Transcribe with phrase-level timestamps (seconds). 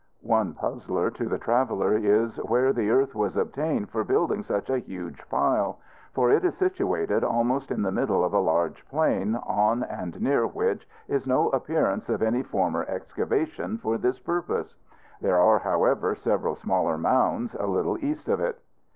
[0.25, 4.79] One puzzler to the traveler is, where the earth was obtained for building such a
[4.79, 5.79] huge pile;
[6.11, 10.47] for it is situated almost in the middle of a large plain, on and near
[10.47, 14.73] which is no appearance of any former excavation for this purpose.
[15.21, 18.59] There are, however, several smaller mounds a little east of it.